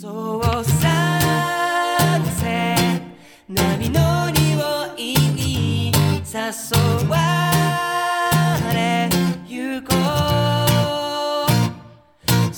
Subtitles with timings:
[0.00, 2.76] そうさせ
[3.48, 5.92] 波の匂いに
[6.24, 7.16] 誘わ
[8.72, 9.08] れ
[9.48, 9.96] ゆこ
[12.52, 12.54] う。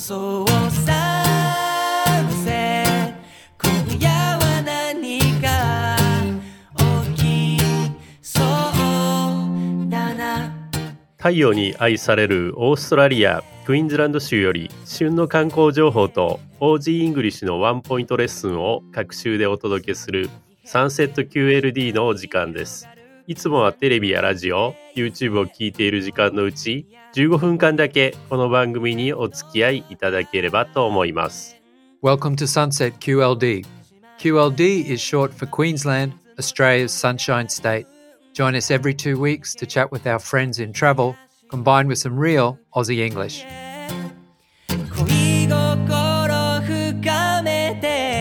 [11.21, 20.31] 太陽に愛されるオーストラリアクイーンズランド州より旬の観光情報と OG イングリッシュのワンポイントレッスンを隔週でお届けする
[20.65, 22.89] サンセット QLD のお時間です。
[23.27, 31.61] いつもはテレビやラジオ、YouTube を聞いている時間のうち15分間だけこの番組にお付き合いいただければと思います。
[32.03, 33.67] Welcome to Sunset QLD.
[34.19, 38.00] QLD is short for Queensland, Australia's Sunshine State.
[38.33, 41.17] Join us every two weeks to chat with our friends in travel,
[41.49, 43.45] combined with some real Aussie English.
[44.69, 48.21] 恋心深めて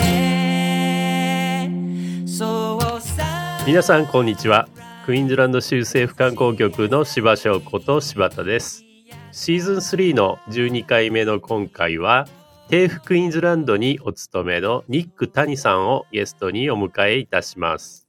[2.27, 4.67] そうさ皆さんこんにちは。
[5.05, 8.83] クイーンズランド州政府観光局の柴翔子と柴田です。
[9.31, 12.27] シーズン3の12回目の今回は、
[12.69, 18.07] テーフクイーンズランドにお勤めのニック・タニさんをゲストにお迎えいたします。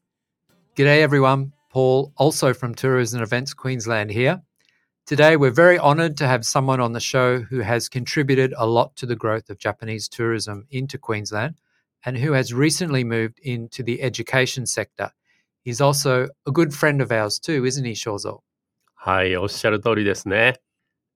[0.77, 1.60] G'day, everyone.
[1.70, 4.42] Paul, also from Tours and Events Queensland here.
[5.06, 8.96] Today, we're very honoured to have someone on the show who has contributed a lot
[8.96, 11.56] to the growth of Japanese tourism into Queensland
[12.06, 15.12] and who has recently moved into the education sector.
[15.62, 18.42] He's also a good friend of ours too, isn't he, Shozo?
[18.96, 20.60] はい、おっしゃる通りですね。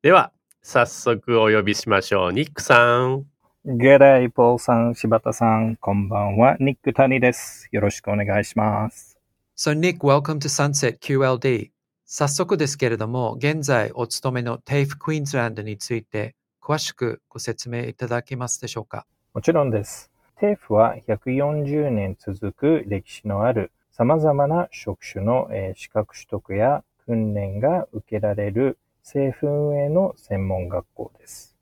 [0.03, 2.31] では、早速お呼びしましょう。
[2.31, 3.25] ニックさん。
[3.65, 6.57] ゲライポールさん、柴田さん、こんばんは。
[6.59, 7.67] ニック・タニです。
[7.71, 9.12] よろしくお願いします。
[9.56, 11.70] So, Nick, welcome to Sunset QLD.
[12.04, 19.06] 早速ですけれども、現在お勤めの TAFE クイーンズランドについて詳しくご説明いただけますでしょうか？
[19.32, 20.10] もちろんです。
[20.40, 31.56] テーフは140年続く歴史のある様々な職種の、えー資格取得や訓練が受けられる政府運営の専門学校です。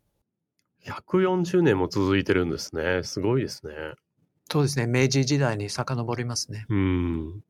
[0.87, 3.03] 140年も続いてるんですね。
[3.03, 3.75] すごいですね。
[4.51, 6.65] そうですね、明治時代に遡りますね。
[6.71, 7.45] うん。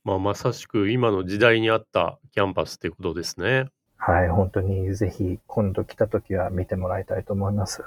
[0.04, 3.66] まあ、まさしく今の時代に合ったキャンパスっていうことですね。
[4.04, 7.84] はい、本当にぜひ今度来た時は見てもらいたいと思います。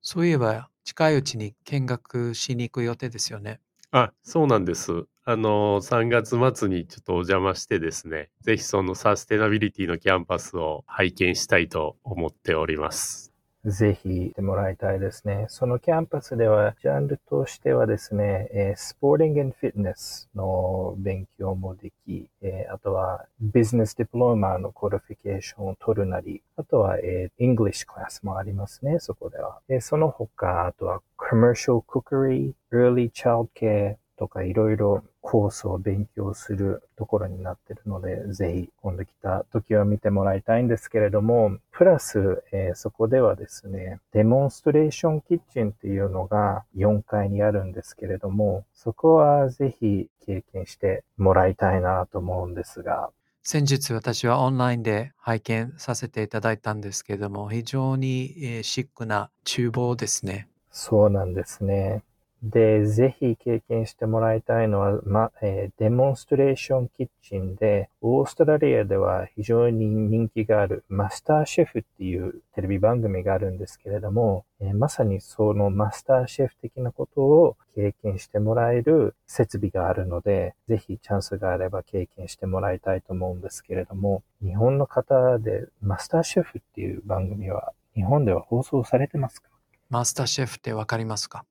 [0.00, 3.58] そういえば、近いうちに見学しに行く予定ですよね。
[3.90, 5.06] あ、そうなんです。
[5.24, 13.32] あの、3月末にちょっとお邪魔してですね、ぜひそのサステナビリティのキャンパスを拝見したいと思っております。
[13.66, 15.46] ぜひ行ってもらいたいですね。
[15.48, 29.58] そのキャンパスでは、ジャンルとしてはですね、えー Sport and Fitness の勉強もでき、えーあとは Business Diploma の qualification を取るなり、あとは、えー、English クラスもありますね、そこでは。
[29.66, 53.10] でその他、あとは Commercial Cookery、Early Child Care とかいろいろコースを勉強するところになっているので、ぜひ今度来た時は見てもらいたいんですけれども、プラス、えーそこではですね、デモンストレーションキッチンっていうのが4階にあるんですけれども、そこはぜひ経験してもらいたいなと思うんですが、
[53.42, 60.48] 先日私はオンラインで拝見させていただいたんですけれども、非常にえーシックな厨房ですね。
[60.70, 62.02] そうなんですね。
[62.42, 89.48] で、ぜひ経験してもらいたいのは、ま、えーデモンストレーションキッチンで、オーストラリアでは非常に人気があるマスターシェフっていうテレビ番組があるんですけれども、えーまさにそのマスターシェフ的なことを経験してもらえる設備があるので、ぜひチャンスがあれば経験してもらいたいと思うんですけれども、日本の方でマスターシェフっていう番組は日本では放送されてますか？
[89.88, 91.44] マスターシェフってわかりますか？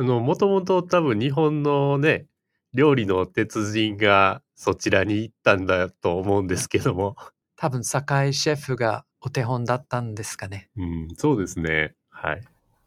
[0.00, 2.26] あの、もともと多分日本のね、
[2.72, 7.16] 料理の鉄人がそちらに行ったんだと思うんですけども。
[7.56, 10.70] 多分、酒井シェフがお手本だったんですかね。
[10.76, 11.96] うん、そうですね。
[12.10, 12.42] はい。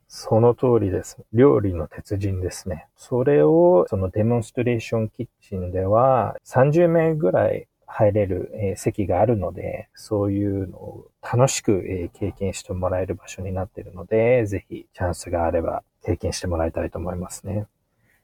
[0.08, 1.18] その通りです。
[1.34, 2.88] 料理の鉄人ですね。
[2.96, 17.68] それを、そのデモンストレーションキッチンでは、30名ぐらい入れる、えー席があるので、そういうのを楽しく、えー経験してもらえる場所になっているので、ぜひチャンスがあれば経験してもらいたいと思いますね。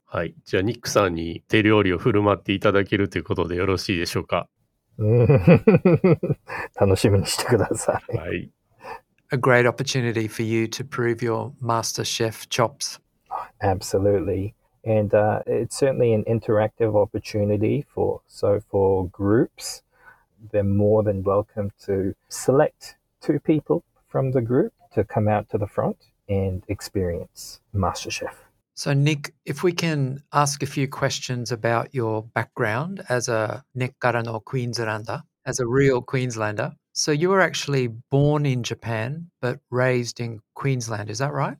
[0.05, 0.33] はい。
[0.45, 4.47] じゃあ、ニックさんに手料理を振る舞っていただけるということでよろしいでしょうか。
[4.97, 5.27] うん
[6.75, 8.17] 楽しみにしてください。
[8.17, 8.49] はい。
[9.31, 12.99] A great opportunity for you to prove your master chef chops.
[13.61, 14.53] Absolutely.
[14.85, 19.83] And uh, it's certainly an interactive opportunity for so for groups,
[20.51, 25.57] they're more than welcome to select two people from the group to come out to
[25.57, 25.97] the front
[26.29, 28.33] and experience MasterChef.
[28.73, 34.43] So, Nick, if we can ask a few questions about your background as a Nekkarano
[34.43, 36.73] Queenslander, as a real Queenslander.
[36.93, 41.57] So, you were actually born in Japan but raised in Queensland, is that right?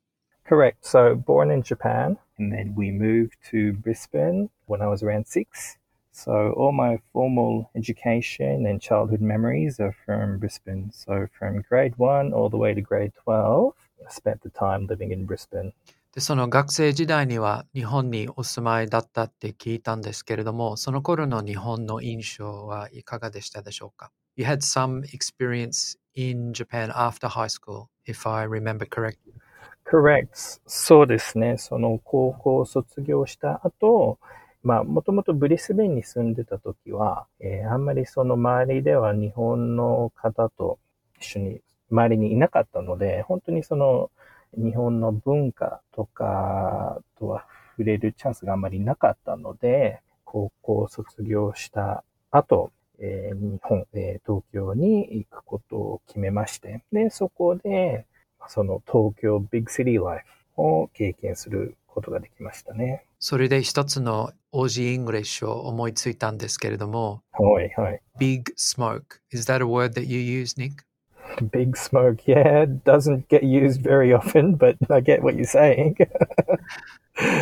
[0.47, 0.85] Correct.
[0.85, 5.77] So born in Japan, and then we moved to Brisbane when I was around six.
[6.13, 10.89] So all my formal education and childhood memories are from Brisbane.
[10.93, 15.13] So from grade one all the way to grade 12, I spent the time living
[15.13, 15.73] in Brisbane.
[16.13, 29.33] で、その学生時代には日本にお住まいだったって聞いたんですけれども、その頃の日本の印象はいかがでしたでしょうか ?You had some experience in Japan after high school, if I remember correctly.
[29.85, 30.59] Correct.
[30.65, 31.57] そうですね。
[31.57, 34.17] その高校を卒業した後、
[34.63, 40.79] まあ、もともとブリスベンに住んでた時は、えーあんまりその周りでは日本の方と
[41.19, 41.61] 一緒に
[41.91, 44.11] 周りにいなかったので、本当にその
[44.55, 58.05] 日本の文化とかとは触れるチャンスがあんまりなかったので、高校を卒業した後、えー日本、えー東京に行くことを決めまして、で、そこで、
[58.47, 60.23] その東京ビッグシティライ
[60.55, 63.03] フを経験することができましたね。
[63.19, 68.01] それで一つの OG English を思いついたんですけれども、はいはい。
[68.19, 69.03] Big Smoke.
[69.31, 70.86] Is that a word that you use, Nick?
[71.51, 75.95] Big smoke, yeah, doesn't get used very often, but I get what you're saying.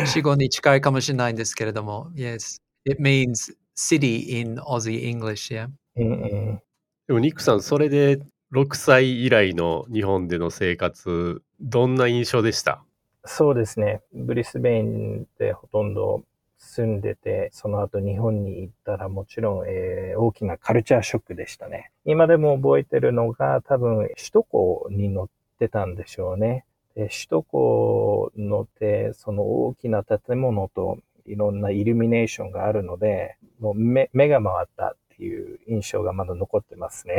[0.06, 2.60] 死語に近いかもしれないんですけれども、Yes.
[2.84, 5.68] It means city in Aussie English, yeah.
[5.96, 6.62] うんうん。
[7.06, 8.20] でもニックさん、それで
[8.52, 12.82] 6歳以来の日本での生活、どんな印象でした
[13.24, 14.02] そうですね。
[14.12, 16.22] ブリスベインでほとんど
[16.58, 21.90] 住んでて、その後日本に行ったらもちろん、えー大きなカルチャーショックでしたね。
[22.04, 26.64] 今でも覚えてるのが多分首都高に乗ってたんでしょうね。
[26.94, 37.18] で首都高乗って、その大きな建物といろんなイルミネーションがあるので、もう目目が回ったっていう印象がまだ残ってますね。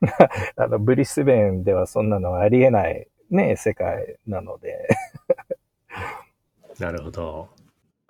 [0.56, 4.88] あの、ブリスベンではそんなのありえないね、世界なので。
[6.78, 7.48] なるほど。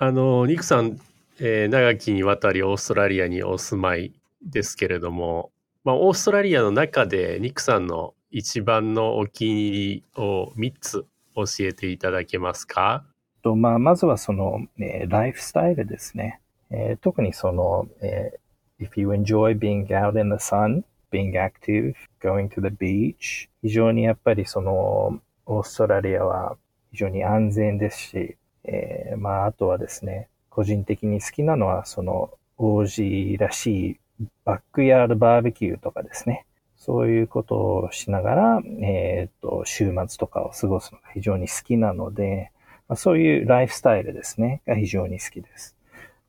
[0.04, 0.98] あの、ニクさん、
[1.38, 4.12] えー長きにわたりオーストラリアにお住まい
[4.44, 5.52] ですけれども、
[5.84, 11.06] まあ、オーストラリアの中でニクさんの一番のお気に入りを3つ
[11.36, 13.04] 教えていただけますか？
[13.44, 16.40] と、まあ、まずはその、えーライフスタイルですね。
[16.72, 20.82] えー特にその、えー if you enjoy being out in the sun,
[21.12, 26.56] being active, going to the beach, 非常にやっぱりその、オーストラリアは
[26.90, 34.00] 非常に安全ですし、えーまあ、あとはですね、個人的に好きなのは、その、王子らしい
[34.44, 36.46] バックヤードバーベキューとかですね。
[36.76, 42.50] そういうことをしながら、えっ、と、週末とかを過ごすのが非常に好きなので、
[42.88, 45.76] まあ、そういうライフスタイルですね、が非常に好きです。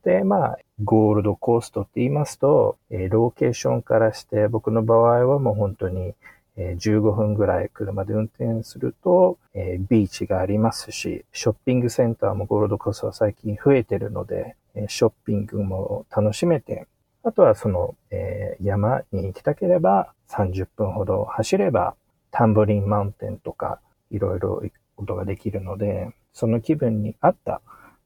[0.04, 6.14] で、まあ、ゴールドコーストって言いますと、えーローケーションからして、僕の場合はもう本当に、
[6.58, 16.88] えー15分ぐらい車で運転すると、えービーチがありますし、ショッピングセンターもゴールドコーストは最近増えてるので、えーショッピングも楽しめて、
[17.24, 21.96] あとはその、えー山に行きたければ30分ほど走れば
[22.32, 23.80] タンボリンマウンテンとか
[24.12, 27.62] いろいろ行くことができるので、その気分に合った、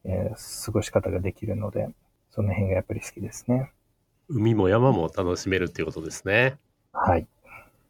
[0.05, 1.89] えー過ごし方ができるので、
[2.31, 3.71] その辺がやっぱり好きですね。
[4.29, 6.57] 海も山も楽しめるっていうことですね。
[6.91, 7.27] はい。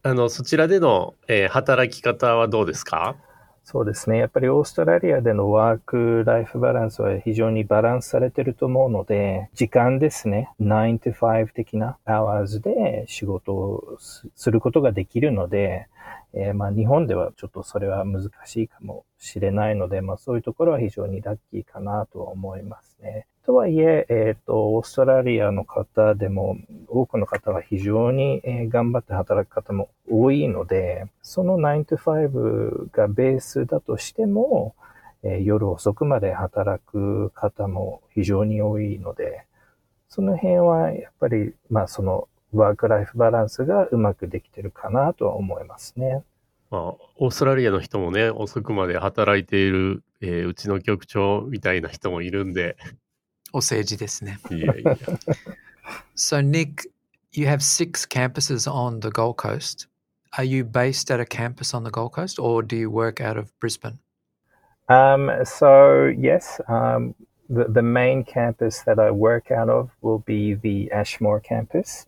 [0.09, 3.17] あの、そちらでの、えー働き方はどうですか？
[3.65, 4.17] そうですね。
[4.17, 10.49] やっぱりオーストラリアでのワークライフバランスは非常にバランスされてると思うので、時間ですね。
[10.61, 15.87] 9 to 5的な hours で仕事をすすることができるので、
[16.33, 23.25] えーまあ日本ではちょっとそれは難しいかもしれないので、まあそういうところは非常にラッキーかなとは思いますね。
[23.47, 26.57] とはいえ、えっ、と、オーストラリアの方でも、
[26.89, 34.75] 多くの方は非常に、えー頑張って働く方も多いので、その9 to 5がベースだとしても、
[35.23, 39.45] えー夜遅くまで働く方も非常に多いので、
[40.09, 46.21] その辺はやっぱり、まあそのワークライフバランスがうまくできてるかなとは思いますね。
[46.69, 46.81] まあ、
[47.15, 52.75] オーストラリアの人もね、遅くまで働いている、えーうちの局長みたいな人もいるんで、
[53.52, 54.38] お世辞ですね。
[54.50, 54.96] いやいや。
[56.14, 56.88] So, Nick,
[57.32, 59.88] you have six campuses on the Gold Coast.
[60.38, 63.36] Are you based at a campus on the Gold Coast or do you work out
[63.36, 63.98] of Brisbane?
[64.88, 67.14] Um, so yes, um,
[67.48, 72.06] the, the main campus that I work out of will be the Ashmore campus.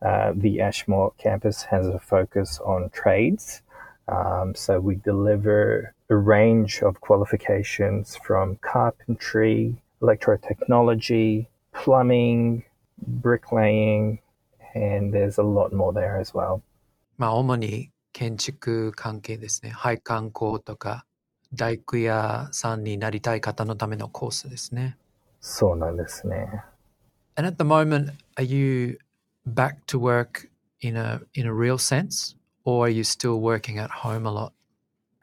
[0.00, 3.62] Uh, the Ashmore campus has a focus on trades.
[4.08, 12.64] Um, so we deliver a range of qualifications from carpentry, electrotechnology, plumbing,
[12.98, 14.20] bricklaying,
[14.74, 16.62] and there's a lot more there as well.
[17.18, 19.70] まあ、主に建築関係ですね。
[19.70, 21.06] 配管工とか、
[21.54, 24.96] 大工屋さんになりたい方のためのコースですね。
[25.40, 26.64] そうなんですね。
[27.36, 28.98] And at the moment, are you
[29.46, 30.48] back to work
[30.80, 34.52] in a in a real sense, or are you still working at home a lot?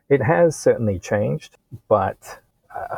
[0.09, 1.57] It has certainly changed,
[1.89, 2.39] but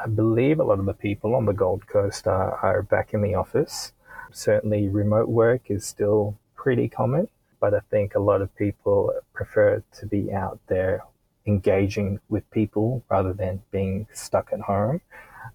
[0.02, 3.22] I believe a lot of the people on the Gold Coast are, are back in
[3.22, 3.92] the office.
[4.32, 7.28] Certainly, remote work is still pretty common,
[7.60, 11.04] but I think a lot of people prefer to be out there
[11.46, 15.00] engaging with people rather than being stuck at home.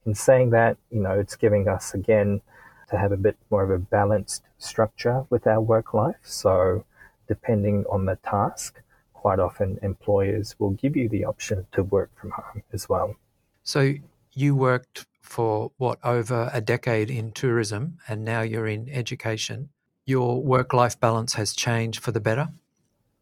[0.05, 2.41] In saying that, you know, it's giving us again
[2.89, 6.17] to have a bit more of a balanced structure with our work life.
[6.24, 6.86] So,
[7.27, 8.82] depending on the task,
[9.13, 13.15] quite often employers will give you the option to work from home as well.
[13.63, 13.96] So
[14.36, 19.70] you worked for what over a decade in tourism, and now you're in education.
[20.06, 22.50] Your work-life balance has changed for the better.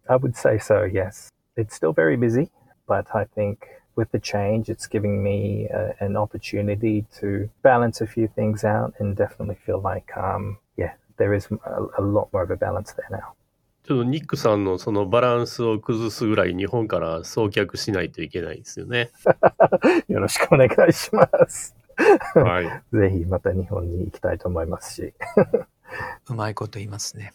[0.09, 1.31] I would say so, yes.
[1.55, 2.51] It's still very busy,
[2.87, 8.07] but I think with the change, it's giving me uh, an opportunity to balance a
[8.07, 12.41] few things out and definitely feel like, um, yeah, there is a, a lot more
[12.41, 13.33] of a balance there now.
[13.85, 19.11] ちょっとニックさんのそのバランスを崩すぐらい日本から送客しないといけないですよね。
[20.07, 21.75] よろしくお願いします。
[22.33, 22.65] はい。
[22.95, 25.13] ぜひまた日本に行きたいと思いますし。
[26.29, 27.33] うまいこと言いますね。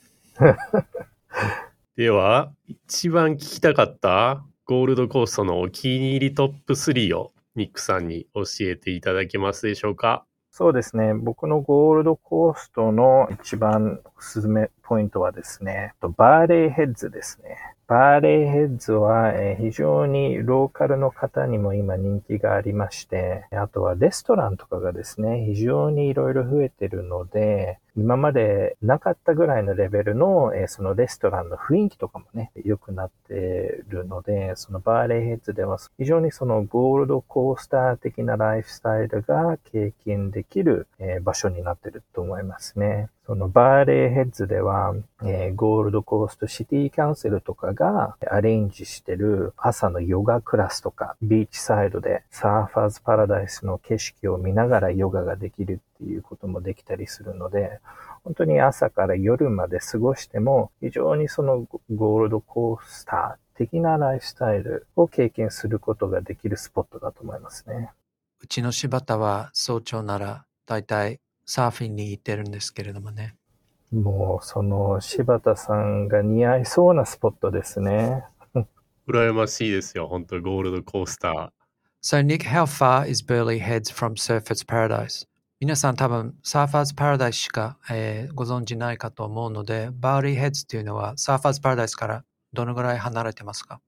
[1.97, 10.25] では、一番聞きたかったゴールドコーストのお気に入りトップ3をニックさんに教えていただけますでしょうか？
[10.51, 11.13] そうですね。
[11.13, 17.59] 僕のゴールドコーストの一番おすすめポイントはですね、バーレーヘッズですね。
[17.89, 43.09] バーレーヘッズは非常にローカルの方にも今人気がありまして、あとはレストランとかがですね、非常にいろいろ増えてるので、今までなかったぐらいのレベルの、えそのレストランの雰囲気とかもね、良くなってるので、そのバーレーヘッズでは非常にそのゴールドコースター的なライフスタイルが経験できる、え場所になってると思いますね。
[43.29, 57.81] そのバーレーヘッズでは、えー、ゴールドコーストシティキャンセルとかがアレンジしてる朝のヨガクラスとか、ビーチサイドでサーファーズパラダイスの景色を見ながらヨガができるっていうこともできたりするので、
[58.25, 67.91] 本当に朝から夜まで過ごしても、非常にそのゴールドコースター的なライフスタイルを経験することができるスポットだと思いますね。
[68.41, 73.35] うちの柴田は早朝なら大体サーフィンに行ってるんですけれどもね。
[73.91, 78.23] もうその柴田さんが似合いそうなスポットですね。
[79.09, 81.49] 羨ましいですよ、本当ゴールドコースター。
[82.03, 85.27] So Nick, how far is Burley Heads from Surfers Paradise?
[85.59, 93.81] 皆さん多分サーファーズパラダイスしか、えー、ご存知ないかと思うので、バーリーヘッズというのはサーファーズパラダイスからどのぐらい離れてますか？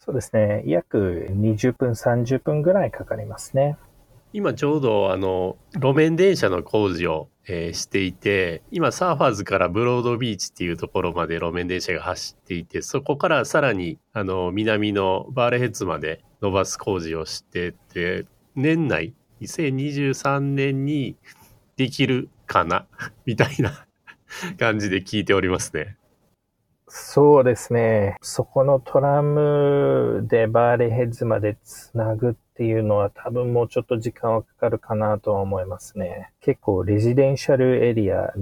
[0.00, 0.64] そうですね。
[0.66, 3.76] 約20分、30分ぐらいかかりますね。
[4.34, 18.26] 今ちょうどあの路面電車の工事を、えー、していて、今サーファーズからブロードビーチっていうところまで路面電車が走っていて、そこからさらにあの南のバーレヘッズまで伸ばす工事をしてて、
[18.56, 21.14] 年内2023年に
[21.76, 22.86] できるかな？
[23.26, 23.86] みたいな
[24.58, 25.96] 感じで聞いておりますね。
[26.86, 28.16] そうですね。
[28.20, 36.30] そこのトラムでバーレヘッズまでつなぐっていうのは多分もうちょっと時間はかかるかなとは思いますね。
[36.40, 38.32] 結構レジデンシャルエリア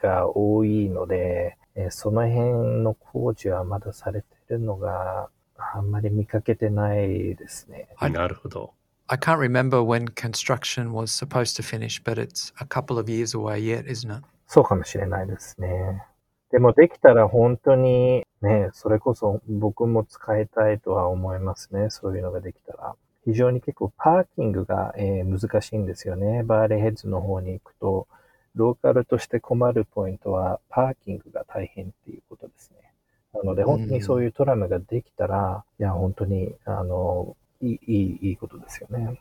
[0.00, 1.56] が多いので、
[1.90, 7.88] その辺の工事はまだされてるのがあんまり見かけてないですね。
[7.96, 8.74] はい、なるほど。
[9.08, 13.58] I can't remember when construction was supposed to finish, but it's a couple of years away
[13.58, 14.22] yet, isn't it?
[14.46, 16.04] そうかもしれないですね。
[16.50, 21.90] でもできたら本当にね、それこそ僕も使いたいとは思いますね。
[21.90, 22.94] そういうのができたら。
[23.24, 26.42] 非常に結構パーキングが、えー、難しいんですよね。
[26.44, 28.06] バーレヘッズの方に行くと、
[28.54, 32.92] ローカルとして困るポイントはパーキングが大変っていうことですね。
[33.34, 39.20] なので本当にそういうトラムができたら、いや本当にあのいい、いい、いいことですよね。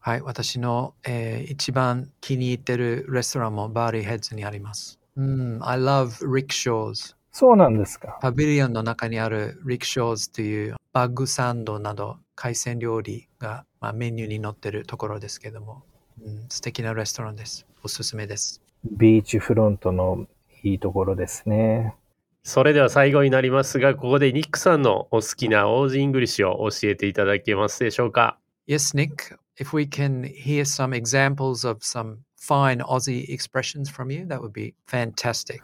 [0.00, 4.98] はい、私の、えー、一番気に入ってるレストランもバーリーヘッズにあります。
[5.16, 7.14] うん、I love Rick Shores.
[7.32, 8.18] そうなんですか。
[8.22, 15.82] パビリオンの中にある rickshaws というバッグサンドなど海鮮料理が、まあ、メニューに載ってるところですけども、
[16.22, 17.66] うん、素敵なレストランです。
[17.82, 18.62] おすすめです。
[18.90, 20.26] ビーチフロントの
[20.62, 21.94] いいところですね。
[22.42, 29.36] それでは最後になりますが、ここでニックさんのお好きなオージーイングリッシュを教えていただけますでしょうか？Yes, Nick.
[29.58, 34.52] If we can hear some examples of some fine Aussie expressions from you, that would
[34.52, 35.60] be fantastic.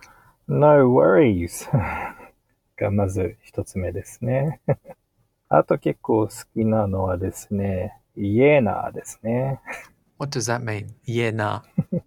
[0.49, 1.69] No worries.
[2.77, 4.61] がまず一つ目ですね。
[5.49, 9.61] あと結構好きなのはですね、イエーナーですね。
[10.19, 10.89] What does that mean?
[11.07, 12.03] イエーナー。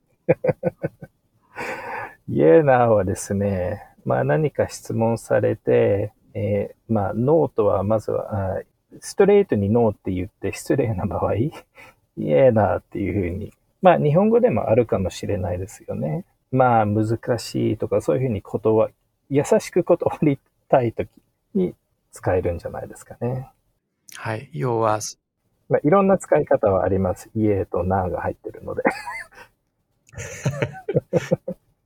[2.28, 8.62] イエーナーはですね、まあ何か質問されて、えー、まあノーとはまずは、
[9.00, 11.52] ストレートにノーって言って失礼な場合、イ
[12.18, 13.54] エーナーっていうふうに、
[13.86, 16.26] まあ日本語でもあるかもしれないですよね。
[16.52, 18.90] まあ難しいとかそういうふうに断、
[19.30, 21.10] 優しく断りたいとき
[21.54, 21.76] に
[22.12, 23.48] 使えるんじゃないですかね。
[24.16, 24.50] はい。
[24.54, 25.02] 要は、
[25.70, 27.30] まあ、いろんな使い方はあります。
[27.36, 28.82] イエーとナーが入ってるので。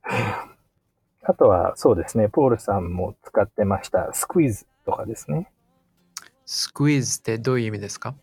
[1.22, 5.52] あとは、そうですね、ポールさんも使ってました、スクイーズとかですね。
[6.46, 8.14] スクイーズってどういう意味ですか？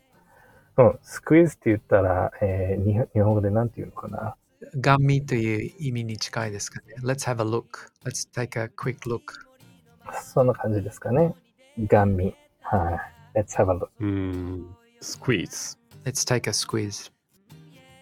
[0.78, 4.36] うん、スクイーズって言ったら、えー、日本語で何て言うのかな？
[4.80, 6.94] ガンミという意味に近いですかね。
[7.02, 7.90] Let's have a look.
[8.04, 9.20] Let's take a quick look.
[10.22, 11.34] そんな感じですかね。
[11.86, 12.34] ガンミ。
[12.60, 12.98] は
[13.34, 13.38] い。
[13.38, 13.88] Let's have a look.
[14.00, 15.76] うん、スクイーズ。
[16.04, 17.12] Let's take a squeeze.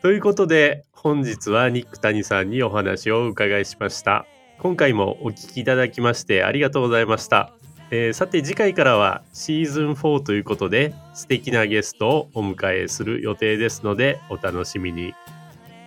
[0.03, 4.27] ということで、本日はニック谷さんにお話をお伺いしました。
[4.59, 7.56] 今回もお聞きいただきましてありがとうございました。
[7.91, 15.15] えー、さて次回からはシーズン4ということで素敵なゲストをお迎えする予定ですのでお楽しみに。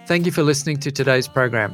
[0.07, 1.73] Thank you for listening to today's program.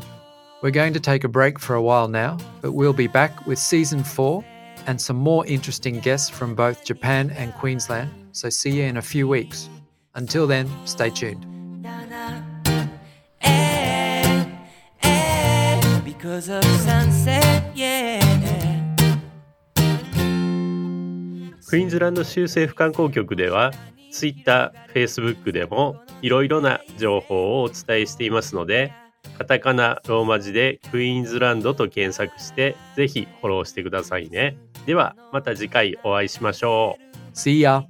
[0.61, 3.59] We're going to take a break for a while now, but we'll be back with
[3.59, 4.43] season 4
[4.87, 8.09] and some more interesting guests from both Japan and Queensland.
[8.31, 9.69] So see you in a few weeks.
[10.15, 11.45] Until then, stay tuned.
[13.41, 14.45] Eh,
[15.03, 18.24] eh, because of sunset, yeah.
[21.67, 23.71] クイーンズランド州政府観光局では
[24.11, 28.93] Twitter、Facebook でもいろいろな情報をお伝えしていますので
[29.37, 34.55] カタカナ、ローマ字でクイーンズランドと検索してぜひフォローしてくださいね。
[34.85, 36.97] ではまた次回お会いしましょ
[37.33, 37.35] う。
[37.35, 37.83] See ya!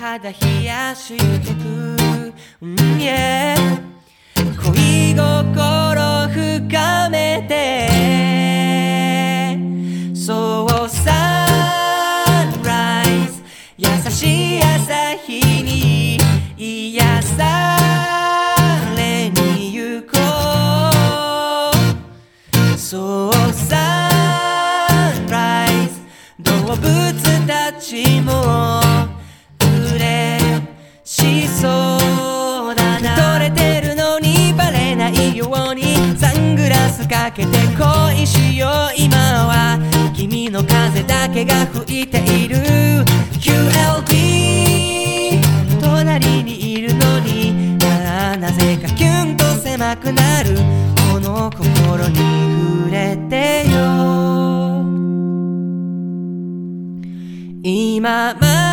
[0.00, 1.60] 肌冷やしてく、
[2.62, 3.54] うん、yeah
[4.56, 7.89] 恋心深めて
[10.20, 10.66] そ
[41.40, 42.56] 風が吹いている。
[43.38, 45.40] QLB
[45.80, 50.58] 隣にいるのにああなぜかキュンと狭くなる。
[51.12, 52.18] この心に
[52.84, 54.84] 触れてよ。
[57.62, 58.69] 今ま